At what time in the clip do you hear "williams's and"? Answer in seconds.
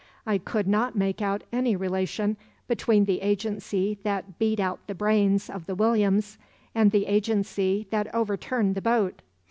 5.75-6.89